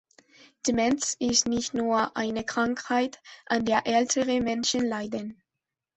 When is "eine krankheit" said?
2.17-3.21